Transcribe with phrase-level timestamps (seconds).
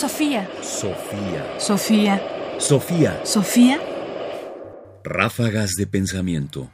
[0.00, 0.48] Sofía.
[0.62, 1.60] Sofía.
[1.60, 2.22] Sofía.
[2.58, 3.20] Sofía.
[3.22, 3.78] Sofía.
[5.04, 6.70] Ráfagas de pensamiento.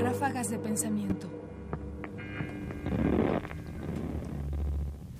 [0.00, 1.30] Ráfagas de pensamiento.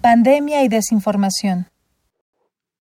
[0.01, 1.67] Pandemia y desinformación.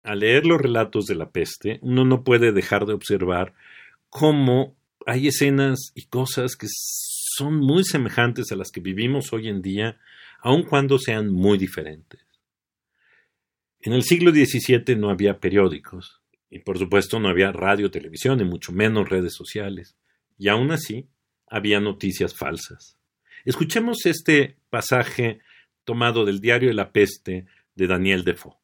[0.04, 3.54] Al leer los relatos de la peste, uno no puede dejar de observar
[4.09, 9.61] cómo hay escenas y cosas que son muy semejantes a las que vivimos hoy en
[9.61, 9.98] día,
[10.41, 12.21] aun cuando sean muy diferentes.
[13.81, 18.44] En el siglo XVII no había periódicos, y por supuesto no había radio, televisión, y
[18.44, 19.95] mucho menos redes sociales,
[20.38, 21.07] y aún así
[21.47, 22.97] había noticias falsas.
[23.45, 25.39] Escuchemos este pasaje
[25.85, 28.58] tomado del diario de la peste de Daniel Defoe.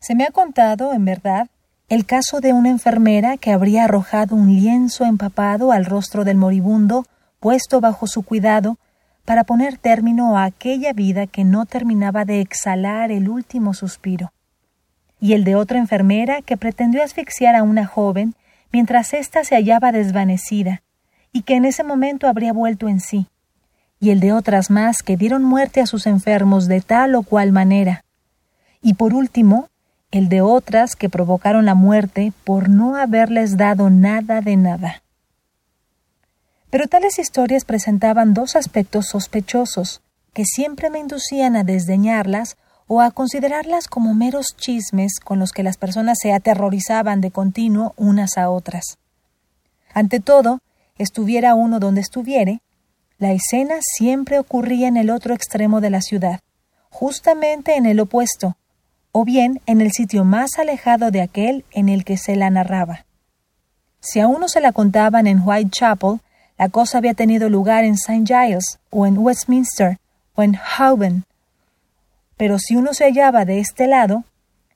[0.00, 1.48] Se me ha contado, en verdad,
[1.88, 7.06] el caso de una enfermera que habría arrojado un lienzo empapado al rostro del moribundo
[7.40, 8.78] puesto bajo su cuidado
[9.24, 14.32] para poner término a aquella vida que no terminaba de exhalar el último suspiro,
[15.20, 18.34] y el de otra enfermera que pretendió asfixiar a una joven
[18.72, 20.82] mientras ésta se hallaba desvanecida,
[21.32, 23.28] y que en ese momento habría vuelto en sí,
[24.00, 27.52] y el de otras más que dieron muerte a sus enfermos de tal o cual
[27.52, 28.04] manera,
[28.82, 29.68] y por último,
[30.10, 35.03] el de otras que provocaron la muerte por no haberles dado nada de nada.
[36.74, 42.56] Pero tales historias presentaban dos aspectos sospechosos, que siempre me inducían a desdeñarlas
[42.88, 47.94] o a considerarlas como meros chismes con los que las personas se aterrorizaban de continuo
[47.96, 48.98] unas a otras.
[49.92, 50.62] Ante todo,
[50.98, 52.60] estuviera uno donde estuviere,
[53.18, 56.40] la escena siempre ocurría en el otro extremo de la ciudad,
[56.90, 58.56] justamente en el opuesto,
[59.12, 63.06] o bien en el sitio más alejado de aquel en el que se la narraba.
[64.00, 66.18] Si a uno se la contaban en Whitechapel,
[66.56, 68.24] la cosa había tenido lugar en St.
[68.26, 69.98] Giles, o en Westminster,
[70.34, 71.24] o en Houben.
[72.36, 74.24] Pero si uno se hallaba de este lado,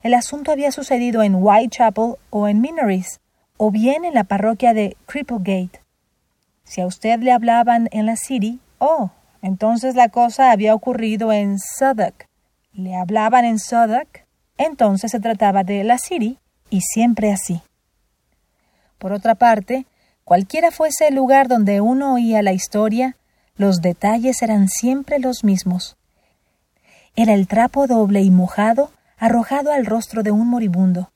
[0.01, 3.19] el asunto había sucedido en Whitechapel o en Minories,
[3.57, 5.81] o bien en la parroquia de Cripplegate.
[6.63, 9.11] Si a usted le hablaban en la City, oh,
[9.41, 12.27] entonces la cosa había ocurrido en Southwark.
[12.73, 14.25] Le hablaban en Southwark,
[14.57, 16.37] entonces se trataba de la City,
[16.69, 17.61] y siempre así.
[18.97, 19.85] Por otra parte,
[20.29, 23.15] Cualquiera fuese el lugar donde uno oía la historia,
[23.57, 25.97] los detalles eran siempre los mismos.
[27.15, 31.11] Era el trapo doble y mojado arrojado al rostro de un moribundo,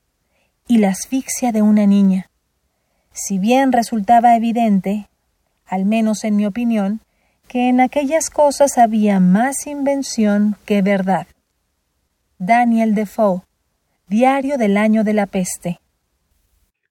[0.66, 2.28] y la asfixia de una niña.
[3.12, 5.08] Si bien resultaba evidente,
[5.64, 7.00] al menos en mi opinión,
[7.46, 11.28] que en aquellas cosas había más invención que verdad.
[12.38, 13.42] Daniel Defoe,
[14.08, 15.78] Diario del Año de la Peste.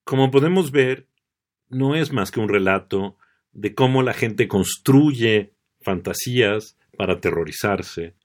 [0.05, 1.09] Como podemos ver,
[1.73, 3.17] no es más que un relato
[3.51, 8.15] de cómo la gente construye fantasías para aterrorizarse,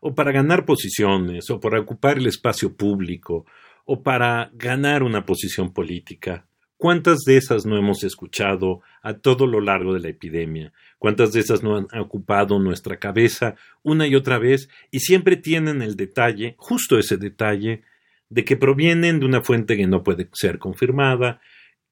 [0.00, 3.46] o para ganar posiciones, o para ocupar el espacio público,
[3.84, 6.46] o para ganar una posición política.
[6.76, 10.74] ¿Cuántas de esas no hemos escuchado a todo lo largo de la epidemia?
[10.98, 15.80] ¿Cuántas de esas no han ocupado nuestra cabeza una y otra vez y siempre tienen
[15.80, 17.82] el detalle, justo ese detalle,
[18.28, 21.40] de que provienen de una fuente que no puede ser confirmada,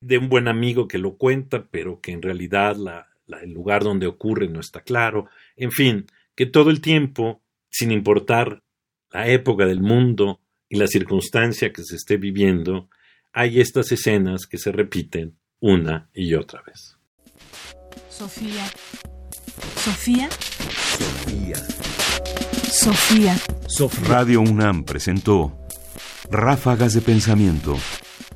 [0.05, 2.77] de un buen amigo que lo cuenta, pero que en realidad
[3.43, 5.29] el lugar donde ocurre no está claro.
[5.57, 8.63] En fin, que todo el tiempo, sin importar
[9.11, 12.91] la época del mundo y la circunstancia que se esté viviendo,
[13.33, 16.99] hay estas escenas que se repiten una y otra vez.
[18.11, 18.67] Sofía.
[19.77, 20.29] Sofía.
[20.99, 21.57] Sofía.
[23.67, 24.07] Sofía.
[24.07, 25.59] Radio UNAM presentó
[26.31, 27.79] Ráfagas de Pensamiento